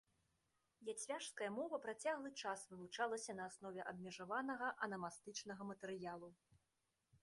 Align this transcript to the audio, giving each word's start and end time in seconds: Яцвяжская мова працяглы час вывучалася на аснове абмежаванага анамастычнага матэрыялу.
Яцвяжская 0.93 1.49
мова 1.57 1.79
працяглы 1.85 2.31
час 2.45 2.65
вывучалася 2.71 3.31
на 3.39 3.43
аснове 3.53 3.81
абмежаванага 3.95 4.67
анамастычнага 4.89 5.63
матэрыялу. 5.75 6.29